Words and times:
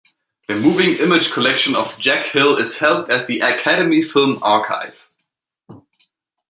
The 0.47 0.55
moving 0.55 0.95
image 0.95 1.31
collection 1.31 1.75
of 1.75 1.95
Jack 1.99 2.25
Hill 2.31 2.57
is 2.57 2.79
held 2.79 3.11
at 3.11 3.27
the 3.27 3.41
Academy 3.41 4.01
Film 4.01 4.41
Archive. 4.41 5.07